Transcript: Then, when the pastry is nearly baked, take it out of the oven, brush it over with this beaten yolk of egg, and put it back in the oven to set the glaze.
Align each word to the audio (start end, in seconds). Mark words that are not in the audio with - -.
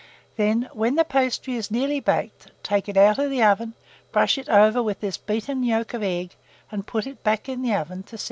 Then, 0.35 0.67
when 0.73 0.95
the 0.95 1.05
pastry 1.05 1.53
is 1.53 1.69
nearly 1.69 1.99
baked, 1.99 2.49
take 2.63 2.89
it 2.89 2.97
out 2.97 3.19
of 3.19 3.29
the 3.29 3.43
oven, 3.43 3.75
brush 4.11 4.39
it 4.39 4.49
over 4.49 4.81
with 4.81 4.99
this 4.99 5.15
beaten 5.17 5.61
yolk 5.61 5.93
of 5.93 6.01
egg, 6.01 6.33
and 6.71 6.87
put 6.87 7.05
it 7.05 7.21
back 7.23 7.47
in 7.47 7.61
the 7.61 7.75
oven 7.75 8.01
to 8.01 8.03
set 8.03 8.09
the 8.11 8.11
glaze. 8.11 8.19